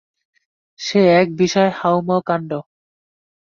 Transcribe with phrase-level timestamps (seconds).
[0.79, 2.51] সে এক বিষম হাঁউমাউ কাণ্ড।